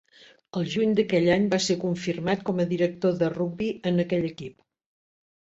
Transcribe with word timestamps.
El 0.59 0.63
juny 0.75 0.95
d'aquell 0.99 1.29
any 1.33 1.45
va 1.51 1.59
ser 1.65 1.77
confirmat 1.83 2.41
com 2.49 2.63
a 2.65 2.67
Director 2.73 3.21
de 3.21 3.31
Rugbi 3.35 3.69
en 3.93 4.07
aquell 4.07 4.27
equip. 4.33 4.59